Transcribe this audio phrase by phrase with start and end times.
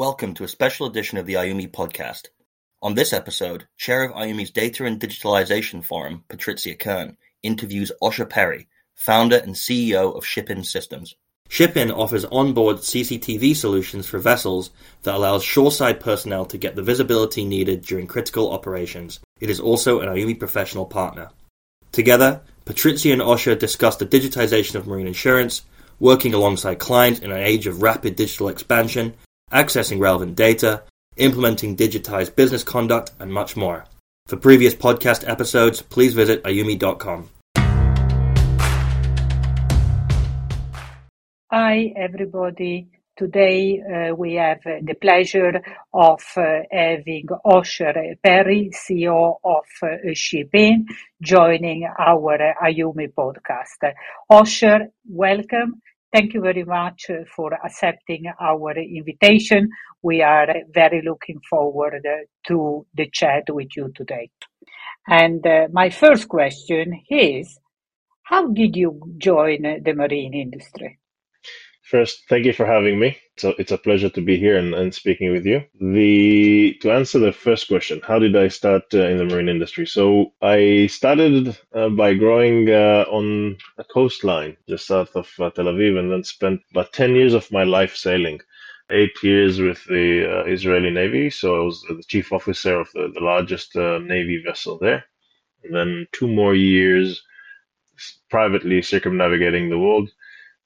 [0.00, 2.28] Welcome to a special edition of the IUMI podcast.
[2.80, 8.66] On this episode, Chair of IUMI's Data and Digitalization Forum, Patrizia Kern, interviews Osher Perry,
[8.94, 11.16] founder and CEO of ShipIn Systems.
[11.50, 14.70] ShipIn offers onboard CCTV solutions for vessels
[15.02, 19.20] that allows shoreside personnel to get the visibility needed during critical operations.
[19.38, 21.28] It is also an IUMI professional partner.
[21.92, 25.60] Together, Patrizia and Osher discuss the digitization of marine insurance,
[25.98, 29.12] working alongside clients in an age of rapid digital expansion,
[29.50, 30.82] accessing relevant data,
[31.16, 33.84] implementing digitized business conduct, and much more.
[34.26, 37.28] For previous podcast episodes, please visit iumi.com.
[41.50, 42.88] Hi, everybody.
[43.16, 45.60] Today uh, we have uh, the pleasure
[45.92, 49.96] of uh, having Osher Perry, CEO of uh,
[51.20, 53.92] joining our IUMI podcast.
[54.32, 55.82] Osher, welcome.
[56.12, 59.70] Thank you very much uh, for accepting our invitation.
[60.02, 64.30] We are very looking forward uh, to the chat with you today.
[65.08, 67.58] And uh, my first question is,
[68.22, 70.99] how did you join the marine industry?
[71.90, 73.18] First, thank you for having me.
[73.36, 75.64] So it's a pleasure to be here and, and speaking with you.
[75.80, 79.86] The to answer the first question, how did I start uh, in the marine industry?
[79.86, 85.64] So I started uh, by growing uh, on a coastline just south of uh, Tel
[85.64, 88.38] Aviv, and then spent about ten years of my life sailing.
[88.92, 93.10] Eight years with the uh, Israeli Navy, so I was the chief officer of the,
[93.12, 95.04] the largest uh, Navy vessel there.
[95.64, 97.20] And then two more years
[98.30, 100.08] privately circumnavigating the world.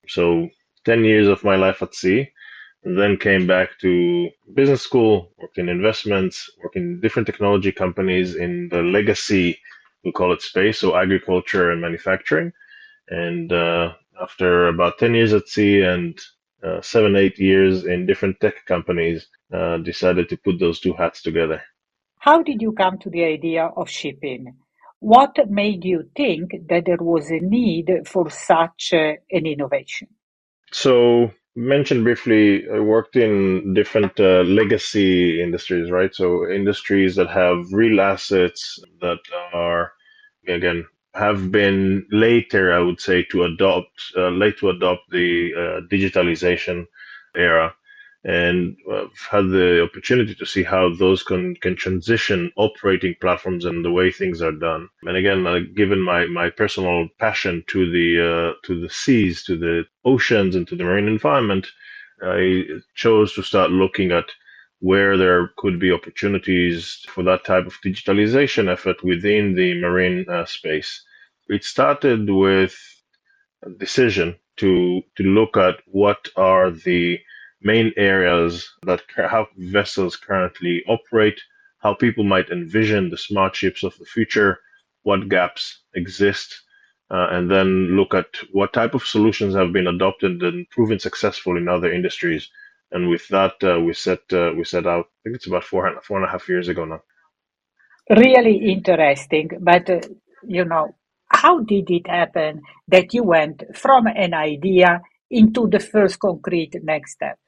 [0.07, 0.51] So
[0.85, 2.31] 10 years of my life at sea,
[2.85, 8.69] then came back to business school, worked in investments, worked in different technology companies in
[8.71, 9.59] the legacy,
[10.05, 12.53] we call it space, so agriculture and manufacturing.
[13.09, 16.19] And uh, after about 10 years at sea and
[16.63, 21.23] uh, seven, eight years in different tech companies, uh, decided to put those two hats
[21.23, 21.63] together.
[22.19, 24.47] How did you come to the idea of ShipIn?
[25.01, 30.09] What made you think that there was a need for such uh, an innovation?
[30.83, 36.15] So mentioned briefly, I worked in different uh, legacy industries, right?
[36.15, 39.21] So industries that have real assets that
[39.53, 39.93] are,
[40.49, 45.81] again, have been later, I would say, to adopt, uh, late to adopt the uh,
[45.95, 46.87] digitalization
[47.37, 47.75] era
[48.25, 53.85] and I've had the opportunity to see how those can, can transition operating platforms and
[53.85, 54.89] the way things are done.
[55.03, 59.57] And again, uh, given my, my personal passion to the uh, to the seas, to
[59.59, 61.67] the oceans, and to the marine environment,
[62.23, 62.65] I
[62.95, 64.27] chose to start looking at
[64.81, 70.47] where there could be opportunities for that type of digitalization effort within the marine uh,
[70.47, 71.03] space.
[71.49, 72.75] It started with
[73.65, 77.19] a decision to to look at what are the
[77.65, 81.41] main areas that how vessels currently operate,
[81.79, 84.61] how people might envision the smart ships of the future,
[85.03, 86.63] what gaps exist,
[87.11, 91.57] uh, and then look at what type of solutions have been adopted and proven successful
[91.57, 92.49] in other industries.
[92.93, 95.07] And with that, uh, we set uh, we set out.
[95.07, 97.03] I think it's about four four and a half years ago now.
[98.11, 100.01] Really interesting, but uh,
[100.47, 100.95] you know,
[101.29, 105.01] how did it happen that you went from an idea
[105.31, 107.39] into the first concrete next step?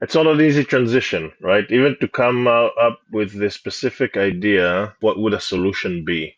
[0.00, 1.70] It's not an easy transition, right?
[1.70, 6.36] Even to come uh, up with this specific idea, what would a solution be?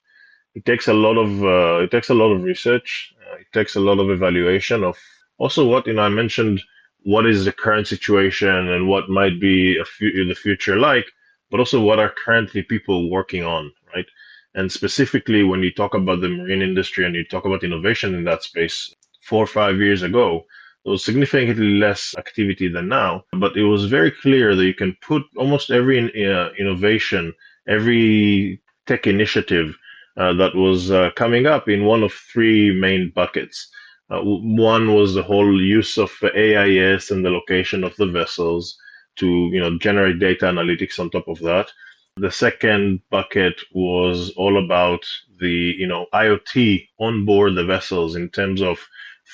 [0.54, 3.14] It takes a lot of uh, it takes a lot of research.
[3.30, 4.96] Uh, it takes a lot of evaluation of
[5.38, 6.02] also what you know.
[6.02, 6.62] I mentioned
[7.04, 11.06] what is the current situation and what might be the future like,
[11.50, 14.06] but also what are currently people working on, right?
[14.54, 18.24] And specifically, when you talk about the marine industry and you talk about innovation in
[18.24, 20.44] that space, four or five years ago,
[20.88, 25.22] was significantly less activity than now, but it was very clear that you can put
[25.36, 27.34] almost every uh, innovation,
[27.66, 29.76] every tech initiative
[30.16, 33.68] uh, that was uh, coming up in one of three main buckets.
[34.10, 38.76] Uh, one was the whole use of AIS and the location of the vessels
[39.16, 41.70] to you know generate data analytics on top of that.
[42.16, 45.04] The second bucket was all about
[45.38, 48.78] the you know IoT on board the vessels in terms of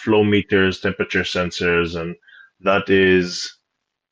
[0.02, 2.16] flow meters, temperature sensors, and
[2.60, 3.58] that is,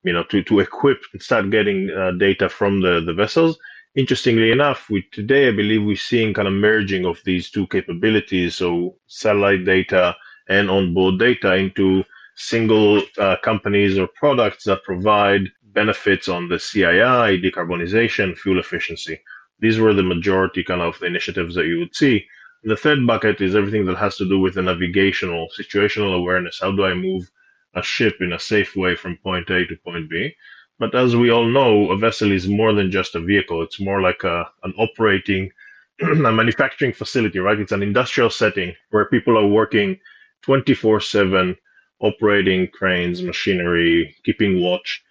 [0.05, 3.59] you know, to, to equip and start getting uh, data from the, the vessels.
[3.95, 8.55] Interestingly enough, we today I believe we're seeing kind of merging of these two capabilities,
[8.55, 10.17] so satellite data
[10.49, 17.43] and onboard data into single uh, companies or products that provide benefits on the CII,
[17.43, 19.21] decarbonization, fuel efficiency.
[19.59, 22.27] These were the majority kind of the initiatives that you would see.
[22.65, 26.61] The third bucket is everything that has to do with the navigational, situational awareness.
[26.61, 27.29] How do I move
[27.75, 30.33] a ship in a safe way from point A to point B?
[30.79, 33.63] But as we all know, a vessel is more than just a vehicle.
[33.63, 35.51] It's more like a, an operating,
[36.03, 37.59] a manufacturing facility, right?
[37.59, 39.99] It's an industrial setting where people are working
[40.43, 41.57] 24 7,
[42.01, 45.03] operating cranes, machinery, keeping watch.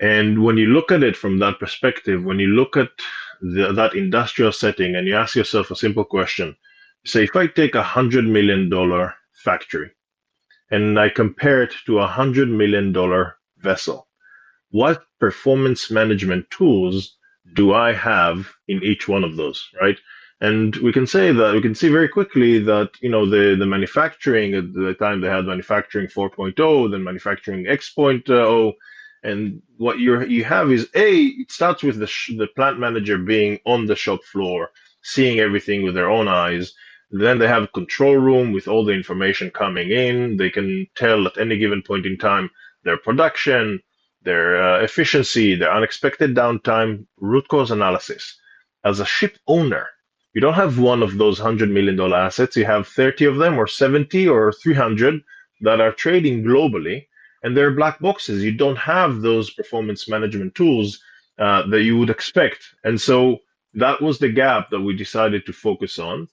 [0.00, 2.90] And when you look at it from that perspective, when you look at
[3.40, 6.54] the, that industrial setting and you ask yourself a simple question,
[7.06, 8.70] say, if I take a $100 million
[9.32, 9.90] factory
[10.70, 12.92] and I compare it to a $100 million
[13.58, 14.08] vessel,
[14.70, 17.16] what performance management tools
[17.54, 19.98] do I have in each one of those, right?
[20.40, 23.66] And we can say that we can see very quickly that you know the the
[23.66, 28.72] manufacturing at the time they had manufacturing 4.0, then manufacturing X.0, uh,
[29.22, 31.10] and what you you have is a
[31.42, 34.70] it starts with the sh- the plant manager being on the shop floor,
[35.02, 36.74] seeing everything with their own eyes.
[37.16, 40.36] Then they have a control room with all the information coming in.
[40.36, 42.50] They can tell at any given point in time
[42.82, 43.80] their production,
[44.22, 48.36] their uh, efficiency, their unexpected downtime, root cause analysis.
[48.84, 49.86] As a ship owner,
[50.34, 52.56] you don't have one of those $100 million assets.
[52.56, 55.22] You have 30 of them, or 70, or 300
[55.60, 57.06] that are trading globally,
[57.44, 58.42] and they're black boxes.
[58.42, 61.00] You don't have those performance management tools
[61.38, 62.74] uh, that you would expect.
[62.82, 63.38] And so
[63.74, 66.26] that was the gap that we decided to focus on.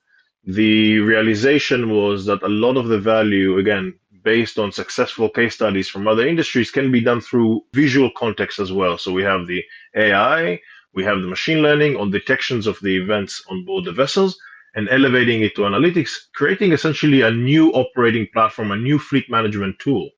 [0.45, 3.93] The realization was that a lot of the value, again,
[4.23, 8.71] based on successful case studies from other industries can be done through visual context as
[8.71, 8.97] well.
[8.97, 9.63] So we have the
[9.95, 10.59] AI,
[10.93, 14.37] we have the machine learning on detections of the events on board the vessels
[14.75, 19.77] and elevating it to analytics, creating essentially a new operating platform, a new fleet management
[19.79, 20.09] tool.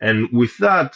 [0.00, 0.94] And with that,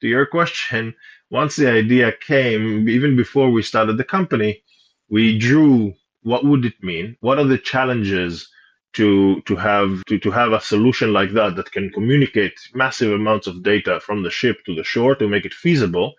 [0.00, 0.94] to your question,
[1.30, 4.62] once the idea came, even before we started the company,
[5.08, 5.94] we drew
[6.26, 7.16] what would it mean?
[7.20, 8.48] What are the challenges
[8.94, 13.46] to to have to, to have a solution like that that can communicate massive amounts
[13.46, 16.14] of data from the ship to the shore to make it feasible?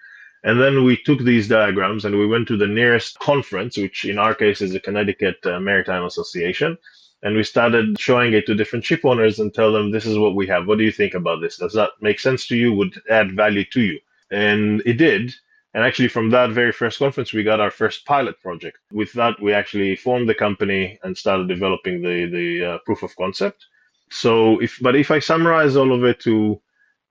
[0.46, 4.18] And then we took these diagrams and we went to the nearest conference which in
[4.18, 6.78] our case is the connecticut uh, maritime association
[7.24, 10.36] and we started showing it to different ship owners and tell them this is what
[10.36, 10.68] we have.
[10.68, 11.58] What do you think about this?
[11.58, 12.72] Does that make sense to you?
[12.74, 14.00] Would add value to you?
[14.32, 15.34] And it did
[15.74, 18.80] and actually, from that very first conference, we got our first pilot project.
[18.92, 23.16] With that, we actually formed the company and started developing the the uh, proof of
[23.16, 23.66] concept.
[24.10, 26.62] So, if but if I summarize all of it to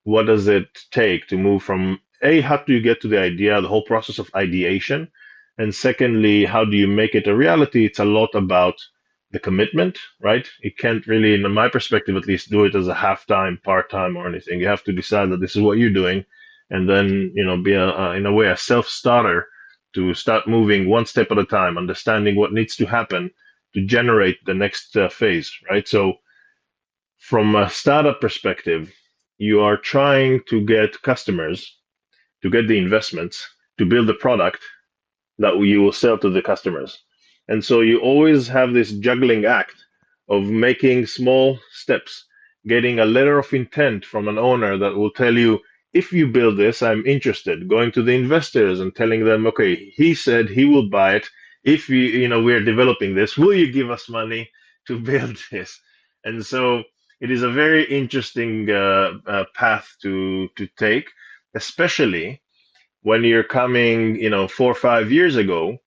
[0.05, 3.61] what does it take to move from a how do you get to the idea,
[3.61, 5.09] the whole process of ideation,
[5.59, 7.85] and secondly, how do you make it a reality?
[7.85, 8.77] It's a lot about
[9.33, 10.49] the commitment, right?
[10.63, 13.91] It can't really, in my perspective at least, do it as a half time, part
[13.91, 14.61] time, or anything.
[14.61, 16.25] You have to decide that this is what you're doing
[16.71, 19.47] and then you know be a, a in a way a self starter
[19.95, 23.31] to start moving one step at a time, understanding what needs to happen
[23.75, 25.89] to generate the next uh, phase, right?
[25.89, 26.15] So
[27.19, 28.93] from a startup perspective,
[29.39, 31.79] you are trying to get customers
[32.43, 33.47] to get the investments
[33.79, 34.63] to build the product
[35.39, 37.03] that you will sell to the customers.
[37.49, 39.75] And so you always have this juggling act
[40.29, 42.25] of making small steps,
[42.67, 45.61] getting a letter of intent from an owner that will tell you,
[45.97, 47.69] if you build this, I'm interested.
[47.69, 51.27] Going to the investors and telling them, okay, he said he will buy it.
[51.65, 54.51] If you, you know, we're developing this, will you give us money
[54.89, 55.81] to build this?
[56.25, 56.85] And so
[57.21, 61.09] it is a very interesting uh, uh, path to to take,
[61.55, 62.43] especially
[63.03, 65.79] when you're coming, you know, four or five years ago,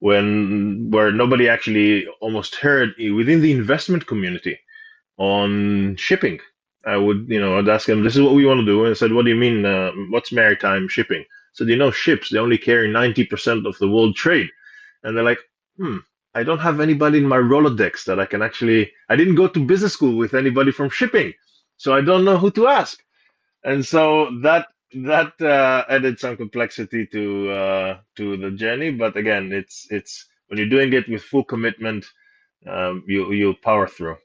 [0.00, 4.58] when where nobody actually almost heard within the investment community
[5.18, 6.40] on shipping
[6.86, 8.84] I would, you know, I'd ask them, this is what we want to do.
[8.84, 9.64] And I said, what do you mean?
[9.64, 11.24] Uh, what's maritime shipping?
[11.54, 14.48] Said, you know, ships, they only carry 90% of the world trade.
[15.04, 15.40] And they're like,
[15.78, 15.98] hmm,
[16.34, 19.66] I don't have anybody in my Rolodex that I can actually, I didn't go to
[19.66, 21.34] business school with anybody from shipping.
[21.76, 23.02] So I don't know who to ask.
[23.64, 29.52] And so that, that uh, added some complexity to uh, to the journey, but again,
[29.52, 32.06] it's it's when you're doing it with full commitment,
[32.66, 34.16] um, you you power through.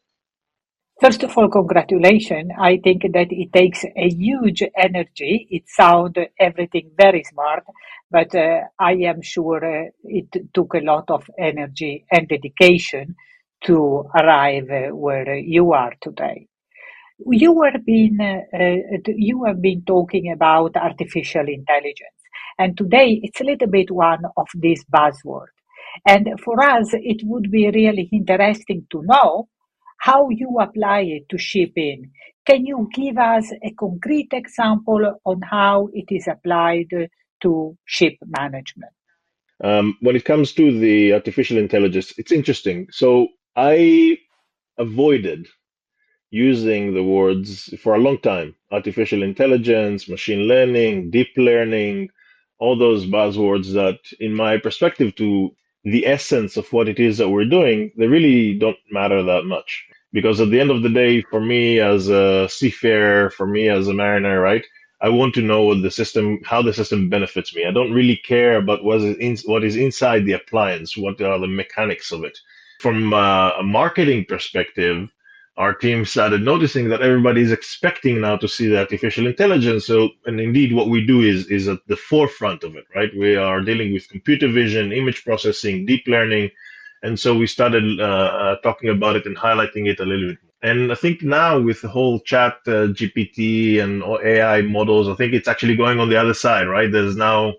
[1.02, 2.52] First of all, congratulations.
[2.60, 5.48] I think that it takes a huge energy.
[5.52, 7.64] It sounds everything very smart,
[8.12, 13.16] but uh, I am sure uh, it took a lot of energy and dedication
[13.66, 16.48] to arrive uh, where you are today.
[17.26, 22.22] You have been uh, you have been talking about artificial intelligence,
[22.60, 25.54] and today it's a little bit one of these buzzwords.
[26.08, 29.48] And for us, it would be really interesting to know
[29.98, 32.12] how you apply it to shipping.
[32.46, 36.88] Can you give us a concrete example on how it is applied
[37.42, 38.92] to ship management?
[39.64, 42.88] Um, when it comes to the artificial intelligence, it's interesting.
[42.92, 44.18] So I
[44.78, 45.48] avoided
[46.30, 52.10] using the words for a long time artificial intelligence, machine learning, deep learning,
[52.60, 55.52] all those buzzwords that, in my perspective, to
[55.92, 59.86] the essence of what it is that we're doing, they really don't matter that much.
[60.12, 63.88] Because at the end of the day, for me as a seafarer, for me as
[63.88, 64.66] a mariner, right,
[65.02, 67.66] I want to know what the system, how the system benefits me.
[67.66, 71.40] I don't really care about what is, in, what is inside the appliance, what are
[71.40, 72.38] the mechanics of it.
[72.82, 75.10] From uh, a marketing perspective,
[75.58, 79.88] our team started noticing that everybody is expecting now to see the artificial intelligence.
[79.88, 83.12] So, and indeed, what we do is is at the forefront of it, right?
[83.18, 86.52] We are dealing with computer vision, image processing, deep learning,
[87.04, 90.40] and so we started uh, uh, talking about it and highlighting it a little bit.
[90.64, 95.34] And I think now with the whole chat uh, GPT and AI models, I think
[95.34, 96.92] it's actually going on the other side, right?
[96.92, 97.54] There's now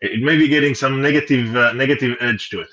[0.00, 2.70] it may be getting some negative uh, negative edge to it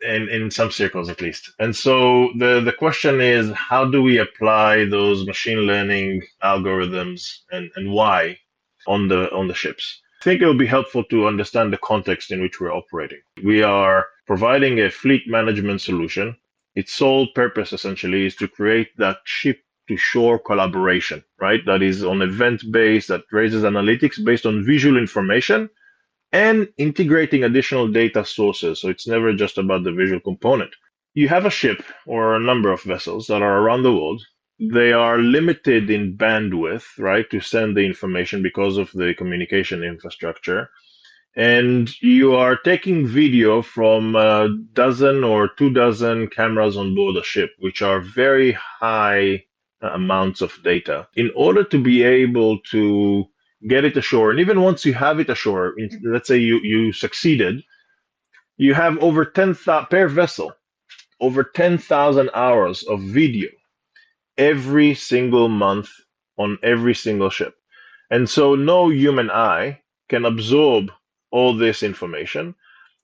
[0.00, 1.52] in, in some circles at least.
[1.58, 7.70] And so the, the question is how do we apply those machine learning algorithms and,
[7.76, 8.38] and why
[8.86, 10.00] on the on the ships?
[10.20, 13.20] I think it would be helpful to understand the context in which we're operating.
[13.44, 16.36] We are providing a fleet management solution.
[16.74, 21.64] Its sole purpose essentially is to create that ship to shore collaboration, right?
[21.64, 25.70] That is on event based, that raises analytics based on visual information
[26.36, 28.82] and integrating additional data sources.
[28.82, 30.70] So it's never just about the visual component.
[31.14, 34.22] You have a ship or a number of vessels that are around the world.
[34.60, 40.68] They are limited in bandwidth, right, to send the information because of the communication infrastructure.
[41.36, 47.24] And you are taking video from a dozen or two dozen cameras on board a
[47.24, 49.44] ship, which are very high
[49.80, 51.08] amounts of data.
[51.14, 53.24] In order to be able to
[53.68, 54.30] get it ashore.
[54.30, 56.12] And even once you have it ashore, mm-hmm.
[56.12, 57.62] let's say you, you succeeded,
[58.56, 60.52] you have over 10,000 per vessel,
[61.20, 63.48] over 10,000 hours of video
[64.38, 65.90] every single month
[66.38, 67.54] on every single ship.
[68.10, 70.90] And so no human eye can absorb
[71.30, 72.54] all this information.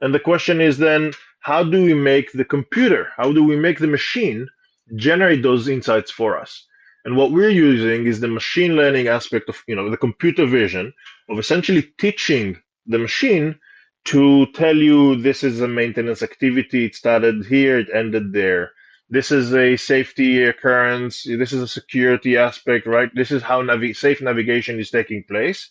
[0.01, 3.79] And the question is then, how do we make the computer, how do we make
[3.79, 4.49] the machine
[4.97, 6.67] generate those insights for us?
[7.05, 10.93] And what we're using is the machine learning aspect of, you know, the computer vision
[11.29, 12.57] of essentially teaching
[12.87, 13.59] the machine
[14.05, 16.87] to tell you this is a maintenance activity.
[16.87, 18.73] It started here, it ended there.
[19.11, 21.25] This is a safety occurrence.
[21.25, 23.11] This is a security aspect, right?
[23.15, 25.71] This is how navi- safe navigation is taking place.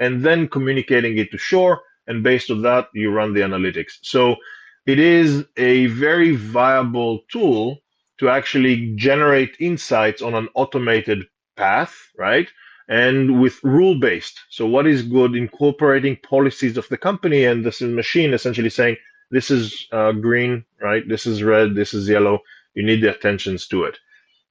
[0.00, 1.82] And then communicating it to shore.
[2.06, 3.92] And based on that, you run the analytics.
[4.02, 4.36] So
[4.86, 7.78] it is a very viable tool
[8.18, 11.24] to actually generate insights on an automated
[11.56, 12.48] path, right?
[12.88, 14.38] And with rule based.
[14.50, 15.34] So, what is good?
[15.34, 18.96] Incorporating policies of the company and this machine essentially saying,
[19.30, 21.06] this is uh, green, right?
[21.08, 22.40] This is red, this is yellow.
[22.74, 23.98] You need the attentions to it.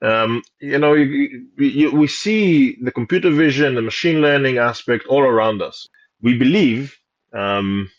[0.02, 5.22] Um, you know, you, you, we see the computer vision, the machine learning aspect all
[5.22, 5.88] around us.
[6.22, 6.98] We believe
[7.34, 7.90] um,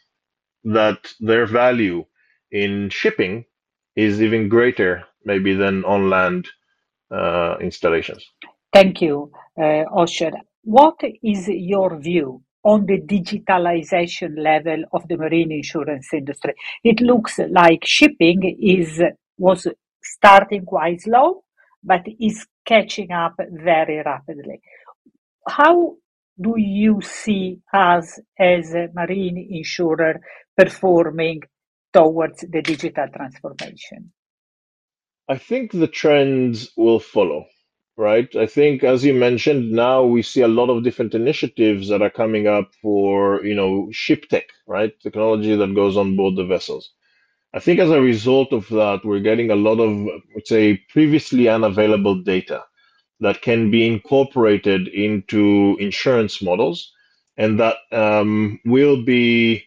[0.64, 2.04] that their value
[2.50, 3.47] in shipping
[3.97, 6.46] is even greater maybe than on land
[7.10, 8.24] uh, installations.
[8.72, 10.32] Thank you, uh, Osher.
[10.62, 16.54] What is your view on the digitalization level of the marine insurance industry?
[16.82, 19.00] It looks like shipping is
[19.36, 19.66] was
[20.02, 21.44] starting quite slow,
[21.82, 24.60] but is catching up very rapidly.
[25.46, 25.96] How
[26.40, 30.20] do you see us as a marine insurer
[30.56, 31.42] performing
[31.92, 34.12] towards the digital transformation?
[35.28, 37.46] I think the trends will follow,
[37.96, 38.34] right?
[38.36, 42.10] I think, as you mentioned, now we see a lot of different initiatives that are
[42.10, 44.92] coming up for, you know, ship tech, right?
[45.00, 46.90] Technology that goes on board the vessels.
[47.54, 51.48] I think as a result of that, we're getting a lot of, let's say, previously
[51.48, 52.64] unavailable data
[53.20, 56.92] that can be incorporated into insurance models
[57.36, 59.64] and that um, will be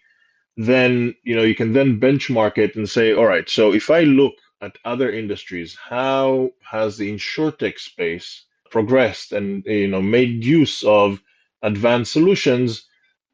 [0.58, 4.02] then, you know, you can then benchmark it and say, all right, so if I
[4.02, 10.84] look at other industries, how has the insurtech space progressed and you know made use
[10.84, 11.22] of
[11.62, 12.86] advanced solutions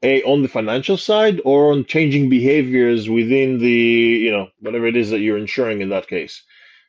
[0.04, 3.72] a on the financial side or on changing behaviors within the
[4.26, 6.44] you know whatever it is that you're insuring in that case?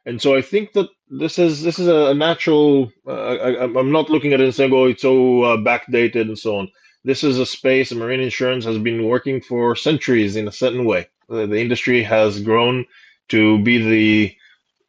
[0.06, 4.10] And so i think that this is this is a natural uh, I, am not
[4.10, 6.68] looking at it and saying oh it's so uh, backdated and so on.
[7.04, 11.08] This is a space marine insurance has been working for centuries in a certain way.
[11.28, 12.86] The, the industry has grown
[13.30, 14.34] to be the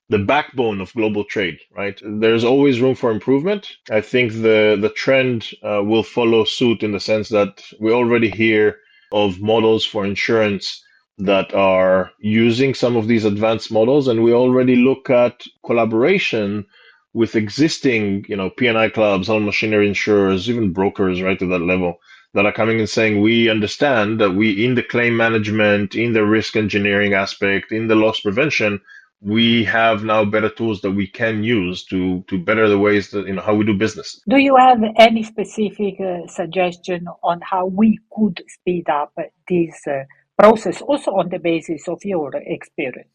[0.10, 2.00] the backbone of global trade, right?
[2.06, 3.68] There's always room for improvement.
[3.90, 8.30] I think the the trend uh, will follow suit in the sense that we already
[8.30, 8.78] hear
[9.12, 10.84] of models for insurance
[11.18, 16.66] that are using some of these advanced models, and we already look at collaboration
[17.14, 21.98] with existing, you know, P&I clubs, hull machinery insurers, even brokers, right to that level
[22.36, 26.26] that are coming and saying we understand that we in the claim management, in the
[26.26, 28.82] risk engineering aspect, in the loss prevention,
[29.22, 33.26] we have now better tools that we can use to to better the ways that
[33.26, 34.22] you know how we do business.
[34.28, 39.14] Do you have any specific uh, suggestion on how we could speed up
[39.48, 40.04] this uh,
[40.38, 43.10] process, also on the basis of your experience?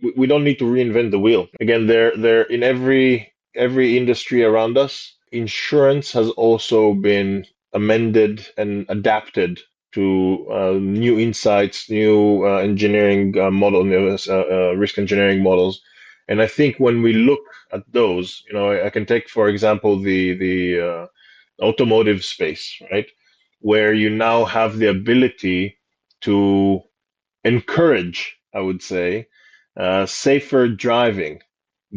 [0.00, 1.48] We, we don't need to reinvent the wheel.
[1.60, 8.86] Again, there there in every every industry around us, insurance has also been amended and
[8.88, 9.60] adapted
[9.94, 15.80] to uh, new insights, new uh, engineering uh, model, uh, uh, risk engineering models.
[16.28, 17.40] And I think when we look
[17.72, 21.08] at those, you know, I, I can take for example the the
[21.62, 23.08] automotive space, right,
[23.60, 25.78] where you now have the ability
[26.22, 26.80] to
[27.44, 29.28] encourage, I would say,
[30.06, 31.40] safer driving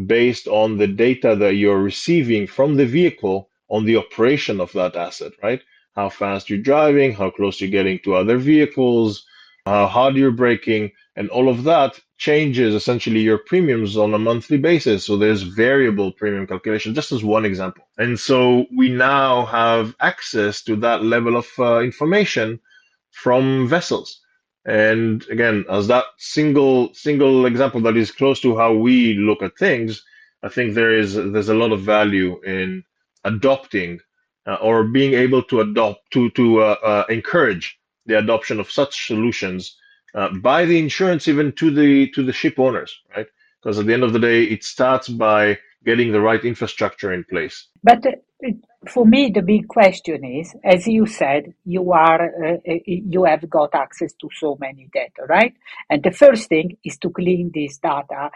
[0.07, 4.95] based on the data that you're receiving from the vehicle on the operation of that
[4.95, 5.61] asset, right?
[5.95, 9.25] how fast you're driving, how close you're getting to other vehicles,
[9.65, 14.57] how hard you're braking, and all of that changes essentially your premiums on a monthly
[14.57, 15.05] basis.
[15.05, 17.83] So there's variable premium calculation, just as one example.
[17.97, 22.59] And so we now have access to that level of uh, information
[23.11, 24.21] from vessels.
[24.63, 29.57] And again, as that single single example that is close to how we look at
[29.57, 30.03] things,
[30.43, 32.83] I think there is there's a lot of value in
[33.23, 33.99] adopting
[34.47, 39.07] uh, or being able to adopt to to uh, uh, encourage the adoption of such
[39.07, 39.77] solutions
[40.15, 43.27] uh, by the insurance even to the to the ship owners right?
[43.61, 47.23] Because at the end of the day it starts by getting the right infrastructure in
[47.23, 47.67] place.
[47.83, 48.49] But uh,
[48.87, 53.75] for me the big question is as you said you are uh, you have got
[53.75, 55.53] access to so many data right?
[55.89, 58.31] And the first thing is to clean this data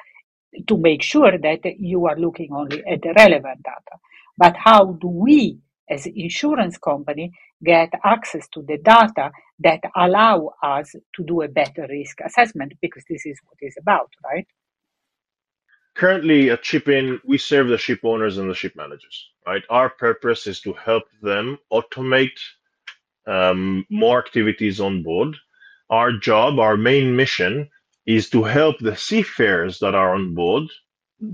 [0.68, 4.00] to make sure that you are looking only at the relevant data
[4.38, 7.32] but how do we as insurance company
[7.64, 13.04] get access to the data that allow us to do a better risk assessment because
[13.10, 14.48] this is what it's about, right?
[15.96, 19.64] Currently at ShipIn, we serve the ship owners and the ship managers, right?
[19.70, 22.38] Our purpose is to help them automate
[23.28, 25.38] um, more activities on board.
[25.90, 27.70] Our job, our main mission
[28.06, 30.68] is to help the seafarers that are on board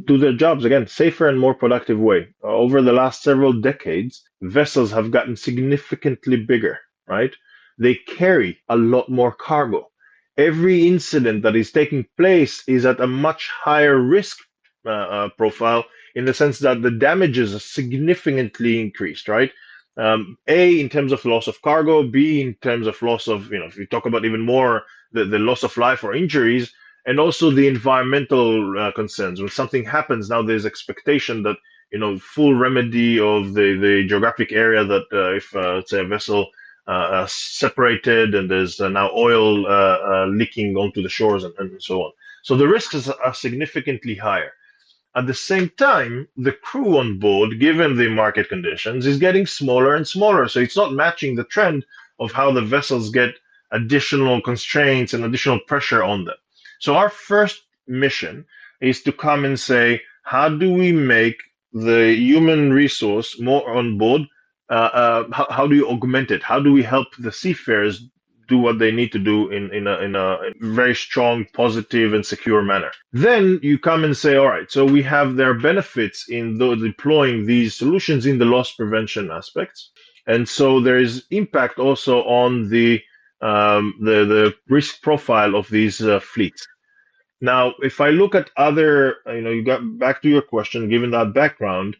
[0.05, 2.27] do their jobs again safer and more productive way.
[2.43, 7.33] Over the last several decades, vessels have gotten significantly bigger, right?
[7.79, 9.89] They carry a lot more cargo.
[10.37, 14.37] Every incident that is taking place is at a much higher risk
[14.85, 19.51] uh, uh, profile in the sense that the damages are significantly increased, right?
[19.97, 23.59] Um, a in terms of loss of cargo, B in terms of loss of you
[23.59, 26.73] know if you talk about even more the, the loss of life or injuries,
[27.05, 29.39] and also the environmental uh, concerns.
[29.39, 31.57] When something happens, now there's expectation that
[31.91, 36.05] you know full remedy of the the geographic area that uh, if uh, say a
[36.05, 36.47] vessel
[36.87, 39.61] uh, uh, separated and there's uh, now oil
[40.29, 42.11] leaking onto the shores and, and so on.
[42.43, 44.51] So the risks are significantly higher.
[45.15, 49.95] At the same time, the crew on board, given the market conditions, is getting smaller
[49.95, 50.47] and smaller.
[50.47, 51.85] So it's not matching the trend
[52.19, 53.35] of how the vessels get
[53.71, 56.37] additional constraints and additional pressure on them.
[56.81, 58.45] So our first mission
[58.81, 61.37] is to come and say, how do we make
[61.73, 64.23] the human resource more on board?
[64.67, 66.41] Uh, uh, how, how, do you augment it?
[66.41, 68.03] How do we help the seafarers
[68.47, 72.25] do what they need to do in, in, a, in a very strong, positive, and
[72.25, 72.91] secure manner?
[73.13, 77.45] Then you come and say, all right, so we have their benefits in the, deploying
[77.45, 79.91] these solutions in the loss prevention aspects.
[80.25, 83.01] And so there is impact also on the
[83.41, 86.67] um, the the risk profile of these uh, fleets.
[87.41, 91.11] Now, if I look at other, you know, you got back to your question, given
[91.11, 91.97] that background,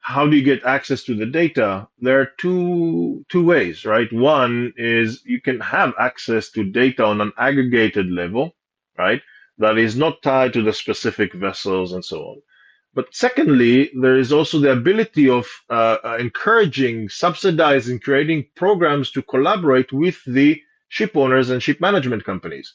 [0.00, 1.88] how do you get access to the data?
[2.00, 4.12] There are two two ways, right?
[4.12, 8.54] One is you can have access to data on an aggregated level,
[8.98, 9.22] right?
[9.58, 12.42] That is not tied to the specific vessels and so on.
[12.92, 19.22] But secondly, there is also the ability of uh, uh encouraging, subsidizing, creating programs to
[19.22, 22.74] collaborate with the ship owners and ship management companies.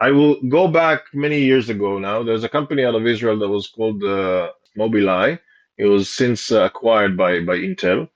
[0.00, 2.22] I will go back many years ago now.
[2.22, 5.38] There's a company out of Israel that was called uh, Mobileye.
[5.78, 8.08] It was since uh, acquired by by Intel.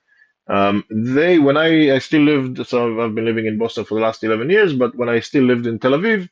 [0.48, 4.00] Um, they, when I, I still lived, so I've been living in Boston for the
[4.00, 6.28] last 11 years, but when I still lived in Tel Aviv,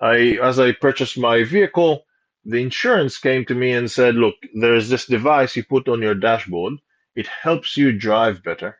[0.00, 2.04] I, as I purchased my vehicle,
[2.48, 6.14] the insurance came to me and said, look, there's this device you put on your
[6.14, 6.74] dashboard.
[7.14, 8.78] It helps you drive better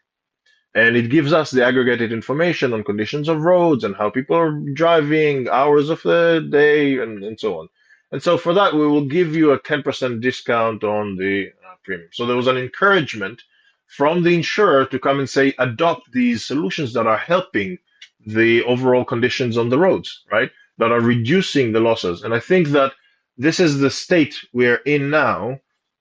[0.74, 4.52] and it gives us the aggregated information on conditions of roads and how people are
[4.74, 7.68] driving, hours of the day, and, and so on.
[8.12, 12.09] And so for that, we will give you a 10% discount on the uh, premium.
[12.12, 13.42] So there was an encouragement
[13.87, 17.78] from the insurer to come and say, adopt these solutions that are helping
[18.26, 20.50] the overall conditions on the roads, right?
[20.78, 22.22] That are reducing the losses.
[22.22, 22.92] And I think that
[23.38, 25.61] this is the state we're in now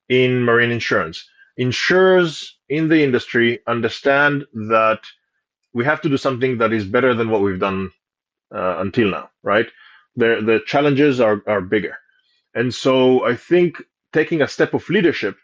[0.10, 1.23] in marine insurance.
[1.58, 5.02] Insurers in the industry understand that
[5.73, 7.91] we have to do something that is better than what we've done
[8.54, 9.67] uh, until now, right?
[10.15, 11.95] The, the challenges are, are bigger.
[12.56, 15.38] And so I think taking a step of leadership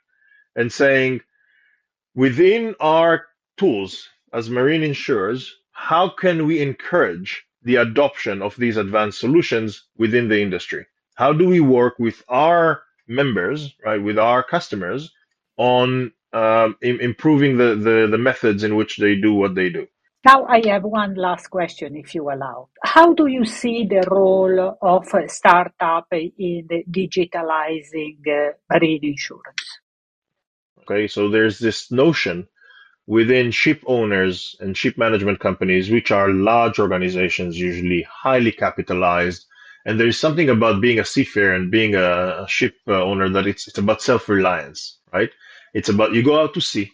[0.55, 1.21] and saying,
[2.15, 3.27] within our
[3.57, 10.27] tools as marine insurers, how can we encourage the adoption of these advanced solutions within
[10.27, 10.87] the industry?
[11.15, 15.11] How do we work with our members, right, with our customers
[15.57, 19.87] on um, improving the, the, the methods in which they do what they do?
[20.25, 22.69] Now, I have one last question, if you allow.
[22.81, 29.79] How do you see the role of a startup in digitalizing uh, marine insurance?
[30.81, 32.47] Okay, so there's this notion
[33.05, 39.45] within ship owners and ship management companies, which are large organizations, usually highly capitalized.
[39.85, 43.47] And there is something about being a seafarer and being a, ship uh, owner that
[43.47, 45.31] it's, it's about self reliance, right?
[45.73, 46.91] It's about you go out to sea,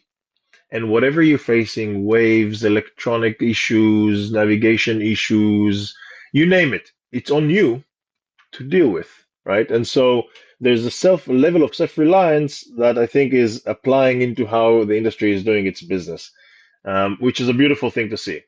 [0.72, 5.96] and whatever you're facing waves electronic issues navigation issues
[6.32, 7.84] you name it it's on you
[8.52, 9.10] to deal with
[9.46, 10.24] right and so
[10.60, 15.34] there's a self level of self-reliance that i think is applying into how the industry
[15.34, 16.32] is doing its business
[16.86, 18.42] um, which is a beautiful thing to see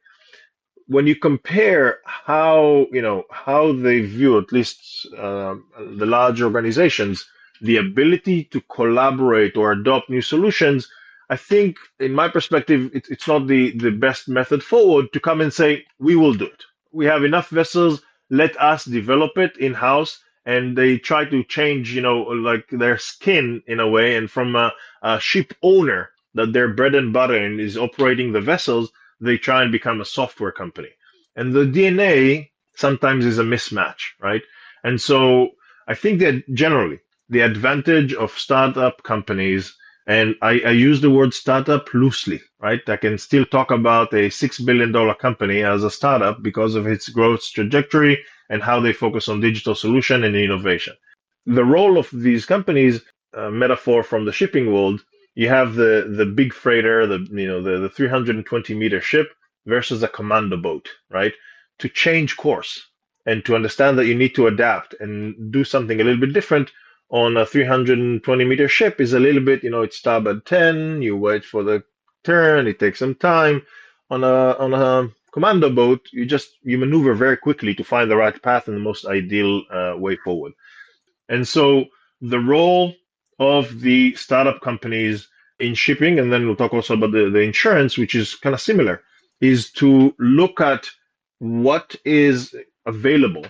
[0.93, 4.79] when you compare how you know how they view at least
[5.17, 5.65] um,
[6.01, 7.25] the large organizations
[7.61, 10.89] the ability to collaborate or adopt new solutions
[11.31, 15.39] I think, in my perspective, it, it's not the, the best method forward to come
[15.41, 16.63] and say, we will do it.
[16.91, 20.19] We have enough vessels, let us develop it in house.
[20.45, 24.17] And they try to change, you know, like their skin in a way.
[24.17, 24.73] And from a,
[25.03, 28.91] a ship owner that their bread and butter and is operating the vessels,
[29.21, 30.89] they try and become a software company.
[31.35, 34.41] And the DNA sometimes is a mismatch, right?
[34.83, 35.51] And so
[35.87, 39.73] I think that generally the advantage of startup companies
[40.07, 42.81] and I, I, use the word startup loosely, right?
[42.89, 47.07] I can still talk about a $6 billion company as a startup because of its
[47.07, 48.17] growth trajectory
[48.49, 50.95] and how they focus on digital solution and innovation.
[51.45, 53.01] The role of these companies,
[53.37, 55.01] uh, metaphor from the shipping world,
[55.35, 59.31] you have the, the big freighter, the, you know, the, the 320 meter ship
[59.65, 61.33] versus a commando boat, right?
[61.79, 62.89] To change course
[63.25, 66.71] and to understand that you need to adapt and do something a little bit different
[67.09, 71.15] on a 320 meter ship is a little bit, you know, it's starboard 10, you
[71.17, 71.83] wait for the
[72.23, 73.61] turn, it takes some time.
[74.09, 78.15] On a on a commando boat, you just you maneuver very quickly to find the
[78.17, 80.53] right path and the most ideal uh, way forward.
[81.29, 81.85] And so
[82.21, 82.93] the role
[83.41, 85.27] of the startup companies
[85.59, 88.61] in shipping, and then we'll talk also about the, the insurance, which is kind of
[88.61, 89.01] similar,
[89.41, 90.87] is to look at
[91.39, 93.45] what is available,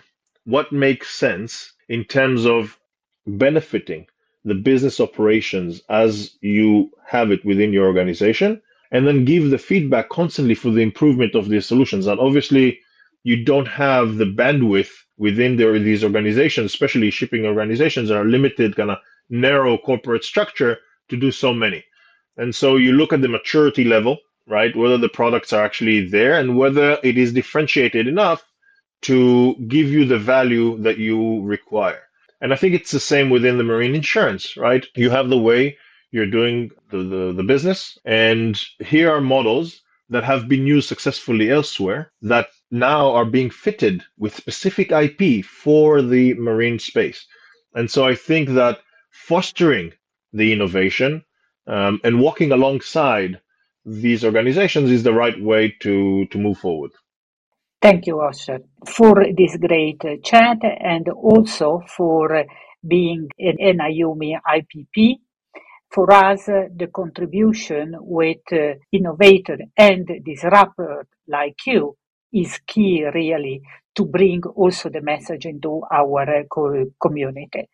[0.46, 2.80] what makes sense in terms of
[3.28, 4.08] benefiting
[4.46, 10.08] the business operations as you have it within your organization and then give the feedback
[10.10, 12.08] constantly for the improvement of these solutions.
[12.08, 12.80] And obviously
[13.24, 18.76] you don't have the bandwidth within the, these organizations especially shipping organizations that are limited
[18.76, 18.98] kind of
[19.32, 20.78] narrow corporate structure
[21.10, 21.84] to do so many
[22.38, 26.40] and so you look at the maturity level right whether the products are actually there
[26.40, 28.44] and whether it is differentiated enough
[29.02, 32.04] to give you the value that you require
[32.42, 34.86] and I think it's the same within the marine insurance, right?
[34.96, 35.78] You have the way
[36.12, 41.52] you're doing the, the, the business, and here are models that have been used successfully
[41.52, 47.26] elsewhere that now are being fitted with specific IP for the marine space.
[47.76, 48.80] And so I think that
[49.32, 49.94] fostering
[50.34, 51.24] the innovation
[51.68, 53.40] um, and walking alongside
[53.86, 56.92] these organizations is the right way to, to move forward.
[57.82, 62.44] Thank you, Osher, for this great chat and also for
[62.86, 65.16] being an IUMI IPP.
[65.90, 71.96] For us, the contribution with uh, innovator and disruptor like you
[72.34, 73.62] is key really
[73.96, 76.46] to bring also the message into our
[77.02, 77.70] community.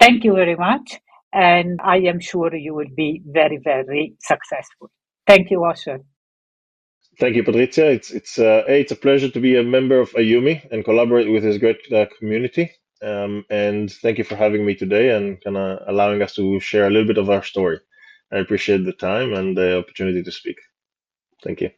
[0.00, 1.00] Thank you very much.
[1.32, 4.90] And I am sure you will be very, very successful.
[5.26, 6.00] Thank you, Osher.
[7.20, 7.94] Thank you, Patrizia.
[7.94, 11.42] It's it's uh, it's a pleasure to be a member of IUMI and collaborate with
[11.42, 12.70] this great uh, community.
[13.02, 16.86] Um, and thank you for having me today and kind of allowing us to share
[16.86, 17.78] a little bit of our story.
[18.32, 20.58] I appreciate the time and the opportunity to speak.
[21.44, 21.70] Thank you.